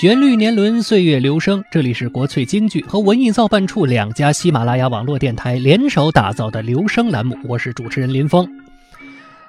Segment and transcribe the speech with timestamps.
[0.00, 1.64] 旋律年轮，岁月流声。
[1.70, 7.38] 这里是国粹京剧和文艺造办处两家喜马拉雅网络电台联手打造的留声栏目。
[7.44, 8.46] 我是主持人林峰。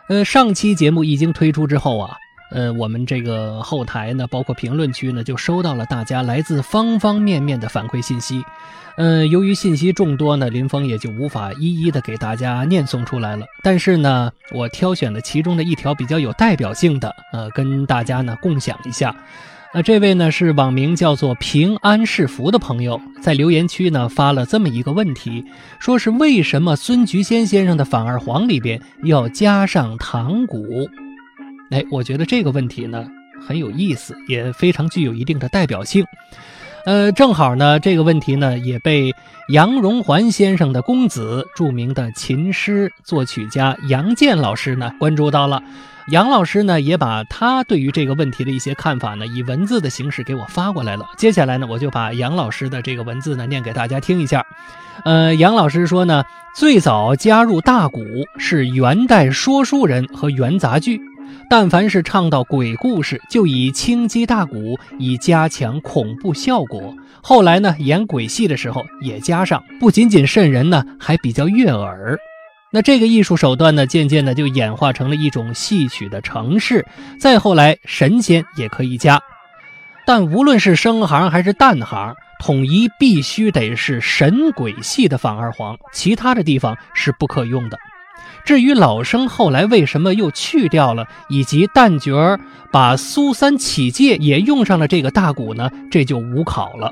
[0.08, 2.16] 呃，上期节目一经推出之后啊，
[2.56, 8.42] 呃，我们这个后台呢，包括评论区呢，就收到了大家来自方方面面的反馈信息。
[8.96, 13.46] 呃，由于信息众多呢，林峰也就无法一一的给大家念诵出来了。
[13.62, 19.14] 但是呢，我挑选了其中的一条比较有代表性的，呃，跟大家呢共享一下。
[19.74, 25.44] 那这位呢是网名叫做平安是福的朋友，在留言区呢发了这么一个问题，
[25.78, 30.90] 说是为什么孙菊仙先生的反二黄里边要加上唐鼓？
[31.72, 33.08] 哎，我觉得这个问题呢
[33.48, 36.06] 很有意思，也非常具有一定的代表性。
[36.86, 39.12] 呃，正好呢这个问题呢也被
[39.50, 45.64] 杨荣环先生的公子、著名的琴师作曲家杨健老师呢关注到了。
[46.10, 51.04] 杨老师呢，也把他对于这个问题的一些看法呢，以文字的形式给我发过来了。
[51.18, 54.46] 接下来呢，我就把杨老师的这个文字呢念给大家听一下。
[55.04, 56.24] 呃，杨老师说呢，
[56.56, 58.06] 最早加入大鼓
[58.38, 61.02] 是元代说书人和元杂剧，
[61.50, 66.94] 但凡是唱到鬼故事，就以轻击大鼓以加强恐怖效果。
[67.22, 72.18] 后来呢，演鬼戏的时候也加上，不仅仅瘆人呢，还比较悦耳。
[72.72, 76.86] 那这个艺术手段呢，渐渐的就演化成了一种戏曲的程式。
[77.20, 79.20] 再后来，神仙也可以加，
[80.06, 87.78] 但无论是生行还是旦行，统一必须得是神鬼戏的反二黄，其他的地方是不可用的。
[88.46, 92.40] 至于老生后来为什么又去掉了，以及旦角儿
[92.72, 96.92] 把苏三起解也用上了这个大鼓呢，这就无考了。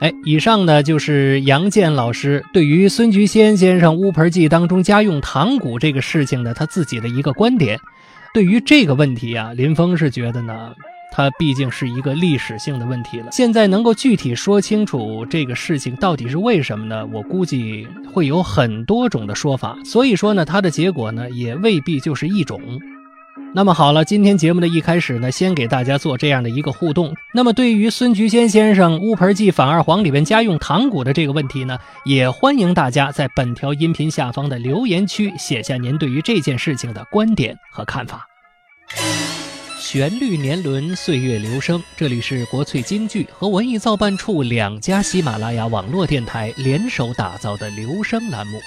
[0.00, 7.78] 哎，以上呢就是杨健老师对于孙菊仙先生《乌盆记》当中家用唐鼓这个事情的他自己的一个观点。
[8.34, 10.72] 对于这个问题啊，林峰是觉得呢，
[11.12, 13.28] 它毕竟是一个历史性的问题了。
[13.30, 17.06] 现在能够具体说清楚这个事情到底是为什么呢？
[17.12, 19.76] 我估计会有很多种的说法。
[19.84, 22.60] 所以说呢，它的结果呢也未必就是一种。
[23.54, 27.14] 那么好了，今天节目的一开始呢，先给大家做这样的一个互动。
[27.34, 38.26] 那么对于孙菊仙先生《乌盆记》反二黄里边家用唐鼓的这个问题呢，也欢迎大家在本条音频下方的留言区写下您对于这件事情的观点和看法。
[39.82, 48.60] 旋律年轮，岁月流声，这里是国粹京剧和文艺造办处两家喜马拉雅网络电台联手打造的留声栏目。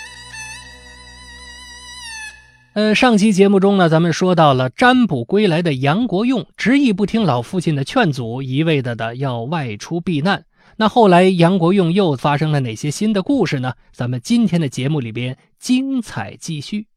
[2.74, 10.44] 呃，上期节目中呢，咱们说到了占卜归来的杨国用，执意不听老父亲的劝阻，一味的的要外出避难。
[10.76, 13.76] 那后来杨国用又发生了哪些新的故事呢？
[13.94, 16.88] 咱们今天的节目里边精彩继续。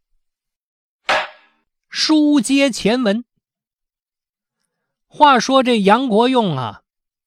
[1.89, 3.25] 书接前文，
[5.09, 6.83] 话说这杨国用啊，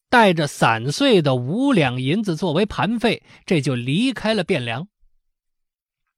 [0.08, 4.88] 带着散碎的五两银子作为盘费，这就离开了汴梁。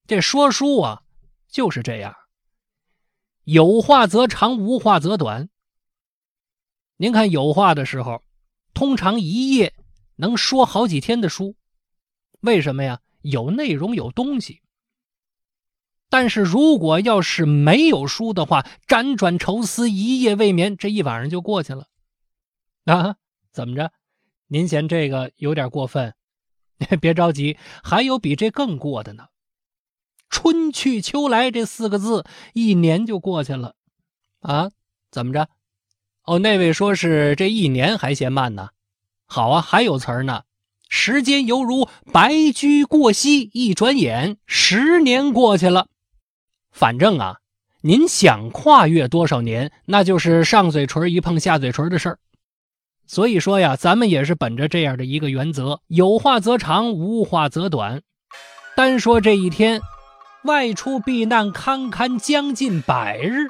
[0.06, 1.04] 这说书啊，
[1.48, 2.14] 就是这样。
[3.46, 5.50] 有话则长，无话则短。
[6.98, 8.22] 您看有话的时候，
[8.74, 9.74] 通常一页
[10.18, 11.56] 能说好几天的书，
[12.42, 13.00] 为什么呀？
[13.22, 14.63] 有内容，有东西。
[16.14, 21.88] 但是如果要是没有书的话，辗转愁思，一夜未眠，这一晚上就过去了。
[22.86, 23.16] 啊，
[23.52, 23.92] 怎么着？
[24.46, 26.14] 您嫌这个有点过分？
[27.02, 29.30] 别着急，还有比这更过的呢。
[30.30, 32.24] 春去秋来这四个字，
[32.54, 33.74] 一年就过去了，
[34.42, 34.70] 啊？
[35.10, 35.50] 怎么着？
[36.26, 38.70] 哦，那位说是这一年还嫌慢呢。
[39.26, 40.44] 好啊，还有词儿呢。
[40.88, 45.88] 时间犹如白驹过隙，一转眼十年过去了。
[46.74, 47.38] 反正啊，
[47.82, 52.20] 您想跨越多少年，那就是上嘴唇一碰下嘴唇的事儿。
[53.06, 58.02] 所以说呀，咱们也是本着这样的一个原则：有话则长，无话则短。
[58.76, 59.80] 单说这一天。
[60.44, 63.48] 外出避难，堪堪将近百日。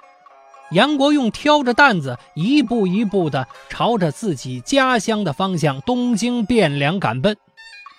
[0.69, 7.35] 杨国用挑着担子，一步一步地朝着自己家乡的方向——东京汴梁赶奔，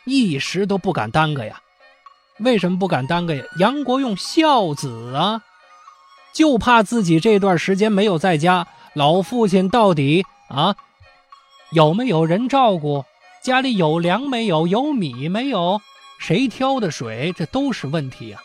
[0.07, 1.61] 一时都不敢耽搁呀。
[2.39, 3.45] 为什么不敢耽搁呀？
[3.59, 5.43] 杨国用孝子啊，
[6.35, 10.75] 就怕自己这段时间没有在家，老父亲到底啊
[11.73, 13.05] 有没有人照顾？
[13.43, 14.67] 家里有粮没有？
[14.67, 15.81] 有米没有？
[16.19, 17.33] 谁挑的水？
[17.37, 18.41] 这都是问题啊。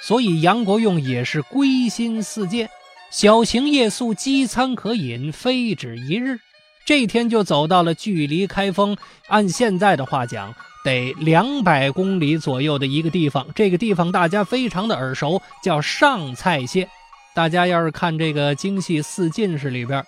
[0.00, 2.70] 所以杨国用也是归心似箭，
[3.10, 6.40] 小行夜宿，饥餐可饮，非止一日。
[6.84, 8.96] 这天就走到了距离开封，
[9.28, 13.46] 按现在的话讲，得两百公里左右的一个地方。
[13.54, 16.88] 这个地方大家非常的耳熟，叫上蔡县。
[17.34, 20.04] 大家要是看这个京戏四进士里边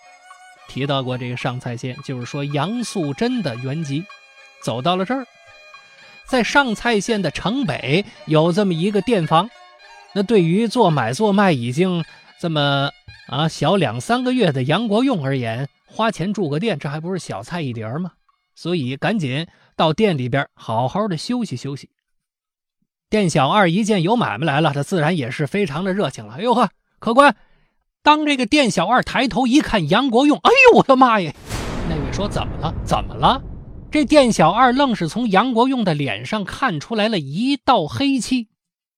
[0.69, 4.05] 提到过这个上蔡县，就是说杨素贞的原籍，
[4.63, 5.27] 走到了这儿，
[6.27, 9.49] 在上蔡县的城北有这么一个店房，
[10.15, 12.05] 那对于做买做卖已经
[12.39, 12.91] 这么
[13.29, 18.13] 啊小两三个月的杨国用而言，花钱住个店，这还不是小菜一碟吗？
[18.55, 21.91] 所以赶紧到店里边好好的休息休息。
[23.11, 26.35] 店小二一见有买卖来了，他自然也是非常的热情了。
[26.35, 26.71] 哎呦呵！
[26.99, 27.37] 客官，
[28.03, 31.33] 当这个店小二抬头一看杨国用，哎呦我的妈呀！
[31.89, 32.75] 那位说怎么了？
[32.85, 33.43] 怎么了？
[33.91, 38.49] 这店小二愣是从杨国用的脸上看出来了一道黑气。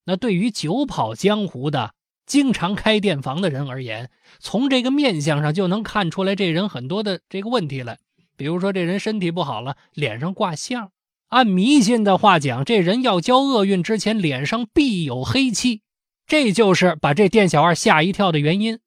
[0.04, 1.92] 那对于久跑江湖的、
[2.24, 4.08] 经常开店房的人而言，
[4.38, 7.98] 从这个面相上就能看出来这人很多的这个问题来。
[8.36, 10.90] 比如说这人身体不好了，脸上挂相；
[11.28, 15.82] 按迷信的话讲，这人要交厄运之前，脸上必有黑气。
[16.26, 18.80] 这就是把这店小二吓一跳的原因。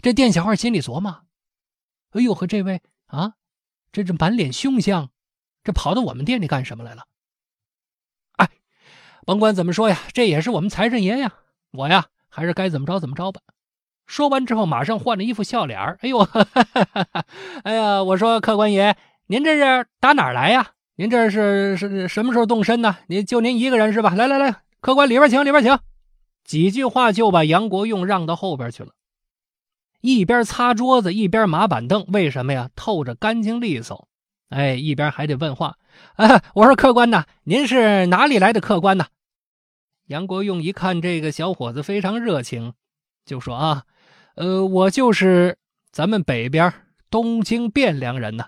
[0.00, 1.22] 这店小二心里琢磨
[2.12, 3.34] ：“哎呦，和这位啊，
[3.92, 5.10] 这这满脸凶相，
[5.62, 7.04] 这跑到我们店里干什么来了？”
[8.36, 8.48] 哎，
[9.26, 11.34] 甭管怎么说呀，这也是我们财神爷呀，
[11.72, 13.40] 我呀还是该怎么着怎么着吧。
[14.06, 16.18] 说完之后，马上换了一副笑脸哎呦，
[17.64, 18.96] 哎呀，我说客官爷，
[19.26, 20.72] 您这是打哪儿来呀？
[20.96, 22.98] 您这是是什么时候动身呢？
[23.08, 24.10] 您就您一个人是吧？
[24.14, 25.78] 来来来，客官里边请，里边请。
[26.44, 28.90] 几句话就把杨国用让到后边去了，
[30.02, 32.68] 一边擦桌子一边码板凳，为什么呀？
[32.76, 34.06] 透着干净利索。
[34.50, 35.78] 哎，一边还得问话。
[36.16, 39.06] 啊，我说客官呐，您是哪里来的客官呐？
[40.08, 42.74] 杨国用一看这个小伙子非常热情，
[43.24, 43.84] 就说啊，
[44.34, 45.58] 呃，我就是
[45.92, 46.72] 咱们北边
[47.08, 48.46] 东京汴梁人呐。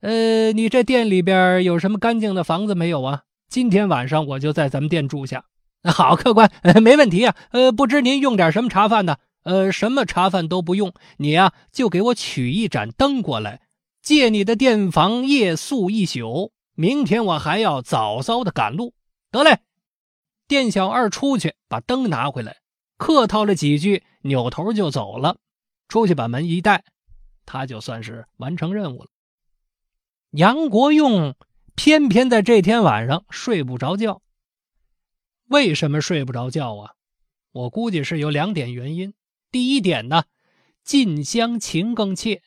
[0.00, 3.22] 呃，你这店里边有什么干净的房子没有啊？
[3.48, 5.44] 今天晚上我就在咱们店住下。
[5.84, 6.50] 好，客官，
[6.82, 7.36] 没问题啊。
[7.50, 9.16] 呃，不知您用点什么茶饭呢？
[9.42, 13.60] 呃，什么茶饭都不用，你呀就给我取一盏灯过来，
[14.02, 16.52] 借你的店房夜宿一宿。
[16.74, 18.94] 明天我还要早早的赶路。
[19.30, 19.58] 得嘞，
[20.48, 22.56] 店小二出去把灯拿回来，
[23.00, 25.38] 客套了几句，扭头就走了。
[25.88, 26.84] 出去把门一带，
[27.46, 29.08] 他就算是完成任务了。
[30.32, 31.34] 杨国用
[31.74, 34.20] 偏偏在这天晚上睡不着觉。
[35.48, 36.92] 为什么睡不着觉啊？
[37.52, 39.14] 我估计是有两点原因。
[39.50, 40.24] 第一点呢，
[40.84, 42.42] 近乡情更切，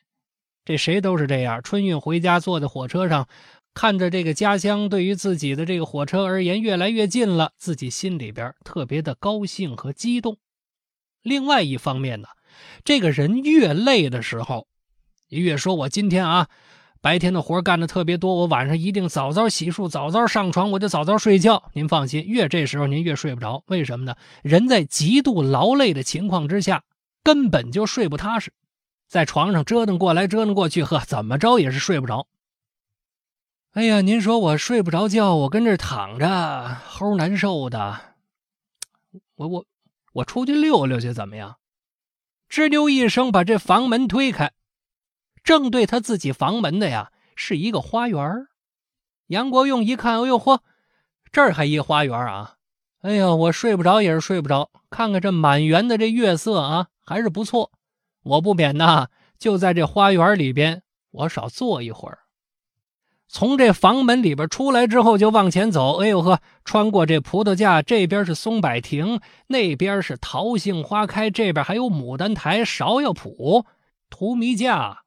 [0.64, 1.64] 这谁都是这样。
[1.64, 3.28] 春运回家，坐在火车上，
[3.74, 10.38] 看着这个家乡，对于自己的这个火车而言越来越近了，自己心里边特别的高兴和激动。
[11.24, 12.28] 另外一方面呢，
[12.84, 14.68] 这个人越累的时候，
[15.30, 16.48] 越说我今天啊。
[17.00, 21.70] 白天的活干的特别多，我晚上一定早早洗漱，早早上床，我就早早睡觉。
[21.74, 24.16] 您放心，越这时候您越睡不着，为什么呢？
[24.42, 26.82] 人在极度劳累的情况之下，
[27.22, 28.54] 根本就睡不踏实，
[29.06, 32.26] 在床上折腾过来折腾过去，呵，怎么着也是睡不着。
[33.72, 36.26] 哎呀，您说我睡不着觉，我跟这躺着，
[36.88, 38.00] 齁难受的。
[39.36, 39.66] 我我
[40.14, 41.58] 我出去溜溜去，怎么样？
[42.48, 44.52] 吱溜一声，把这房门推开。
[45.42, 48.46] 正对他自己房门的呀，是一个花园
[49.28, 50.60] 杨国用一看，哎呦嚯，
[51.32, 52.56] 这儿还一花园啊！
[53.00, 57.72] 哎呀，我睡不着也是睡不着，看看这满园的这月色啊，还是不错。
[58.22, 62.23] 我不免呐，就在这花园里边，我少坐一会儿。
[63.28, 66.02] 从这房门里边出来之后，就往前走。
[66.02, 73.64] 哎呦呵，穿过这葡萄架，这边是松柏亭，那边是桃杏花开，这边还有牡丹台、芍药圃、
[74.08, 75.00] 荼蘼架。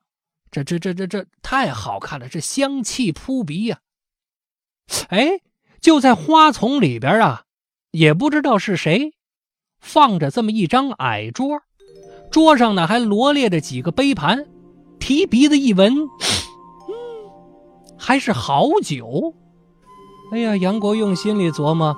[0.50, 3.80] 这这这这这太好看了，这香气扑鼻呀！
[5.10, 5.42] 哎，
[5.82, 7.44] 就在花丛里边啊，
[7.92, 9.14] 也不知道是谁
[9.80, 11.62] 放着这么一张矮桌，
[12.32, 14.48] 桌上呢还罗列着几个杯盘，
[15.00, 15.94] 提鼻子一闻，
[17.98, 19.34] 还是好酒。
[20.32, 21.96] 哎呀，杨国用心里琢磨，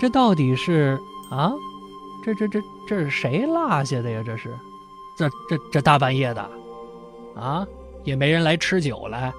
[0.00, 0.98] 这到底是
[1.30, 1.52] 啊，
[2.24, 4.22] 这这这这是谁落下的呀？
[4.26, 4.52] 这是，
[5.16, 6.50] 这这这大半夜的，
[7.36, 7.66] 啊！
[8.02, 9.32] 也没人来吃酒来，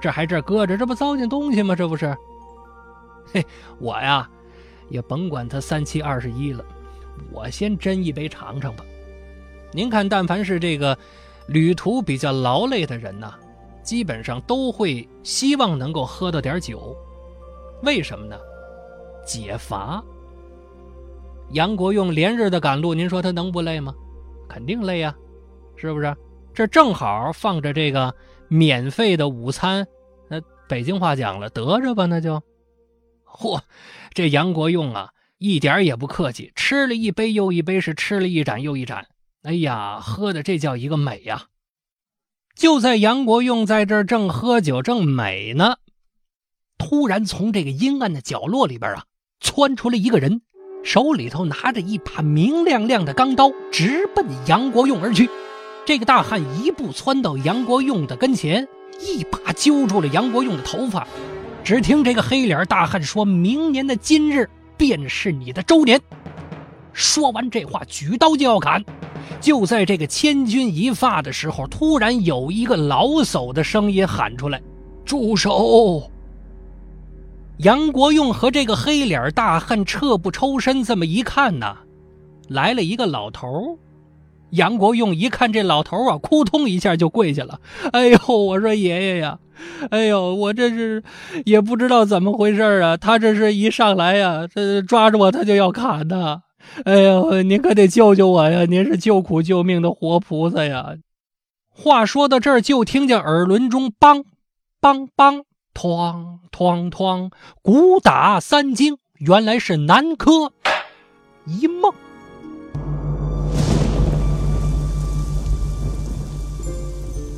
[0.00, 1.74] 这还这搁着，这不糟践东西吗？
[1.74, 2.14] 这不是？
[3.32, 3.44] 嘿，
[3.78, 4.28] 我呀，
[4.90, 6.64] 也甭管他三七二十一了，
[7.32, 8.84] 我先斟一杯尝尝吧。
[9.72, 10.98] 您看，但凡是这个
[11.46, 13.34] 旅途比较劳累的人呐，
[13.88, 16.94] 基本上都会希望能够喝到点酒，
[17.82, 18.38] 为什么呢？
[19.24, 20.04] 解乏。
[21.52, 23.94] 杨国用连日的赶路，您说他能不累吗？
[24.46, 25.16] 肯定累呀，
[25.74, 26.14] 是不是？
[26.52, 28.14] 这正好放着这个
[28.48, 29.86] 免费的午餐，
[30.28, 32.42] 那北京话讲了，得着吧，那就。
[33.24, 33.58] 嚯，
[34.12, 39.06] 这杨国用啊，一点也不客气，吃了一杯又一杯，是吃了一盏又一盏。
[39.44, 41.46] 哎呀，喝的这叫一个美呀！
[42.58, 45.76] 就在杨国用在这儿正喝酒正美呢，
[46.76, 49.04] 突然从这个阴暗的角落里边啊，
[49.38, 50.40] 窜出来一个人，
[50.82, 55.30] 手里头拿着一把明亮亮的钢刀，直奔杨国用而去。
[55.86, 58.66] 这个大汉一步窜到杨国用的跟前，
[58.98, 61.06] 一把揪住了杨国用的头发。
[61.62, 66.00] 只听这个黑脸大汉说：“明年的今日便是你的周年。”
[66.98, 68.84] 说完这话，举刀就要砍。
[69.40, 74.60] 就在这个千钧一发的时候，突然有一个老叟的声音喊出来
[75.06, 76.10] ：“住手！”
[77.58, 81.76] 杨国用和这个黑脸大汉撤不抽身，这么一看呢，
[82.48, 83.78] 来了一个老头。
[84.50, 87.60] 杨国用一看这老头啊，扑通一下就跪下了。
[87.92, 89.38] “哎呦，我说爷爷呀，
[89.90, 91.04] 哎呦，我这是
[91.44, 96.40] 也不知道怎么回事啊，他这是一上来呀，这抓着我他就要砍呐。”
[96.84, 98.64] 哎呦，您可得救救我呀！
[98.64, 100.96] 您是救苦救命的活菩萨呀！
[101.70, 104.24] 话说到这儿，就听见耳轮中梆
[104.80, 105.42] 梆梆，
[105.74, 107.30] 哐哐哐，
[107.62, 110.52] 鼓打三更，原来是南柯
[111.46, 111.92] 一梦。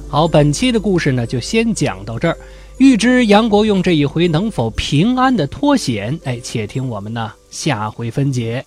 [0.09, 2.37] 好，本期的故事呢，就先讲到这儿。
[2.79, 8.65] 欲知杨国用这一回能否平安的脱险，哎，且听我们呢下回分解。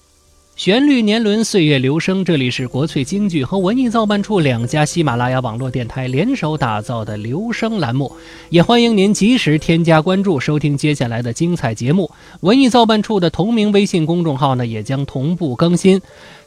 [0.55, 2.23] 旋律年轮，岁月流声。
[2.23, 8.11] 这里是国粹京剧和文艺造办处两家喜马拉雅网络电台联手打造的留声栏目，
[8.49, 12.11] 也欢迎您及时添加关注，收听接下来的精彩节目。
[12.41, 15.99] 文艺造办处的同名微信公众号呢，也将同步更新。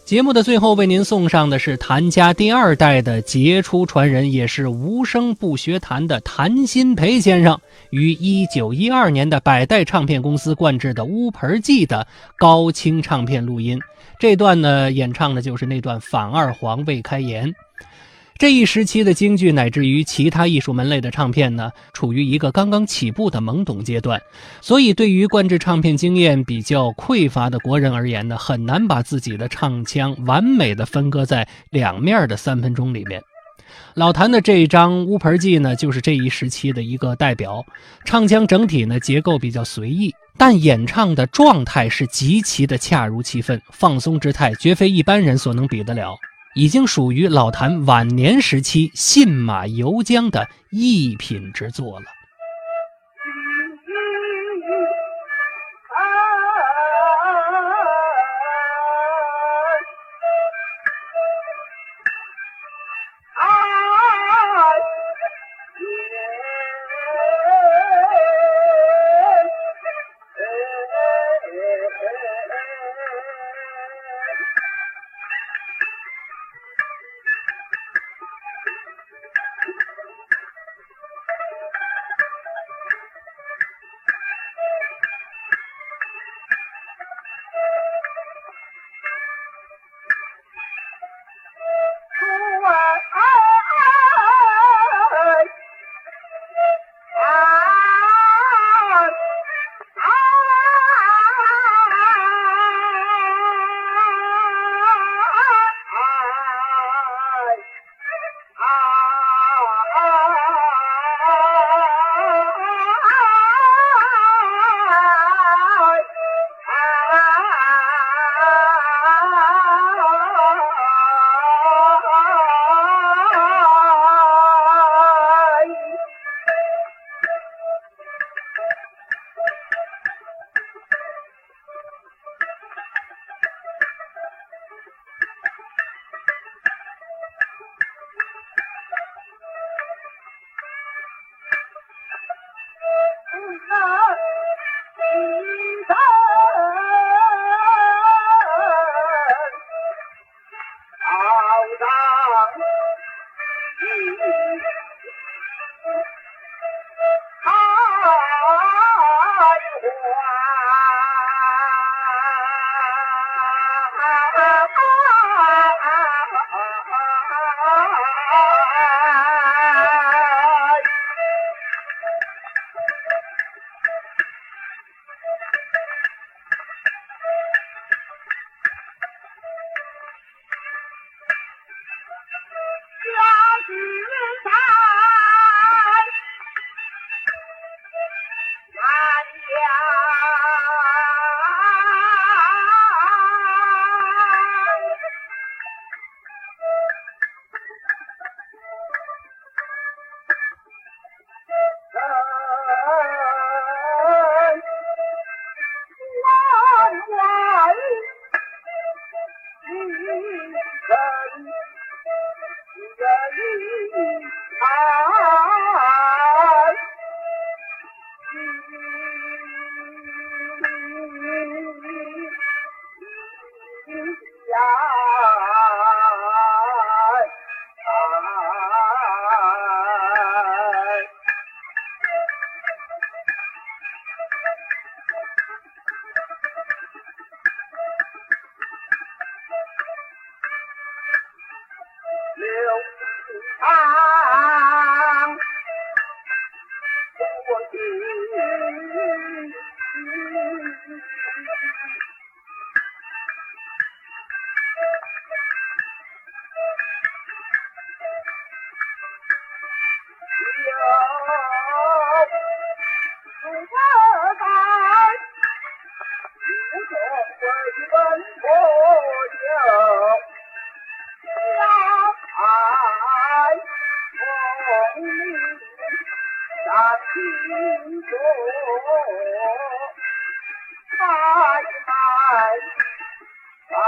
[0.07, 7.61] 节目的最后，为您送上的是谭家第二代的杰出传人，也是无声不学谭的谭鑫培先生，
[7.91, 12.07] 于一九一二年的百代唱片公司冠制的《乌盆记》的
[12.39, 13.81] 高清唱片录音。
[14.21, 17.53] 这段呢，演唱的就是那段反二黄未开言。
[18.39, 24.21] 这一时期的京剧乃至于其他艺术门类的唱片呢，处于一个刚刚起步的懵懂阶段，
[24.61, 33.23] 所以对于灌制唱片经验比较匮乏的国人而言呢，很难把自己的唱腔完美的分割在两面的三分钟里面。
[33.95, 37.65] 老谭的这一张《乌盆记》呢，就是这一时期的一个代表。
[38.05, 46.15] 唱腔整体呢结构比较随意，但演唱的状态是极其的恰如其分，放松之态绝非一般人所能比得了。
[46.57, 52.16] 已经属于老谭晚年时期信马由缰的一品之作了。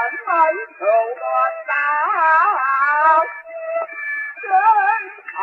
[0.08, 0.32] 贩卖
[0.78, 1.26] 手乱
[1.66, 1.70] 当，
[4.42, 4.50] 人
[5.36, 5.38] 爱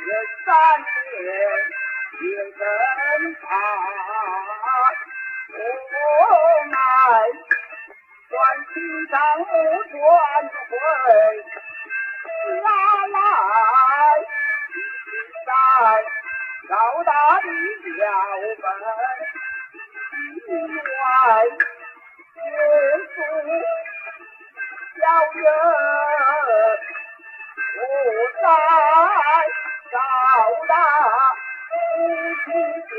[0.00, 0.08] 人
[0.44, 0.48] 三
[0.84, 0.84] 年
[2.20, 2.60] 也人
[3.40, 3.42] 怕，
[5.48, 5.56] 我
[6.66, 6.72] 买
[8.28, 8.32] 换
[8.74, 8.76] 心
[9.08, 9.44] 上木
[9.90, 9.96] 转
[10.68, 10.70] 回
[12.60, 12.64] 下
[13.08, 13.16] 来。
[16.68, 16.72] 高
[17.04, 17.46] 大的
[17.82, 17.88] 标
[18.60, 18.64] 本，
[20.36, 21.00] 意外
[22.70, 23.18] 结束，
[24.94, 25.02] 小
[25.34, 25.42] 人
[27.74, 27.76] 不
[28.40, 28.44] 再
[29.90, 29.94] 高
[30.68, 30.72] 大，
[31.66, 31.72] 不
[32.44, 32.46] 去
[32.86, 32.94] 将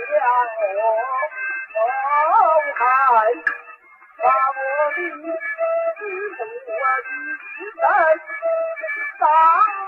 [0.60, 1.80] 我
[2.76, 2.84] 害，
[4.18, 4.60] 把我
[4.92, 6.70] 的师父的
[7.80, 7.80] 身
[9.20, 9.22] 伤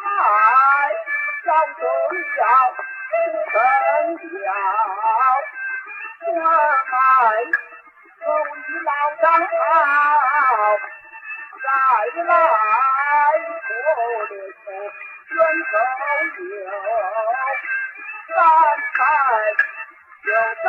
[0.04, 0.08] 害，
[1.43, 1.82] 小重
[2.39, 2.41] 要。
[3.52, 3.56] 分
[4.32, 4.41] 晓，
[6.26, 6.41] 我们
[8.26, 8.40] 各位
[8.86, 8.90] 老
[9.22, 9.52] 长好，
[11.62, 11.66] 再
[12.24, 12.30] 来
[13.70, 13.72] 我
[14.30, 14.32] 的
[14.64, 14.66] 手
[15.30, 15.38] 远
[15.72, 15.74] 走
[16.40, 16.62] 有，
[18.30, 18.36] 三
[18.98, 19.00] 拜
[20.24, 20.28] 就
[20.64, 20.66] 三。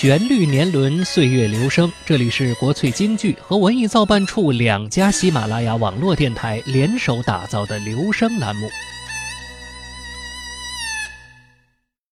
[0.00, 1.92] 旋律年轮，岁月流声。
[2.06, 8.68] 这里是国粹京剧和文艺造办处两家喜马拉雅网络电台联手打造的留声栏目。